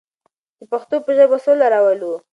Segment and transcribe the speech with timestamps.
[0.59, 2.13] د پښتو په ژبه سوله راولو.